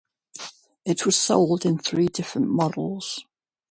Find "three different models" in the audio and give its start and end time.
1.77-3.23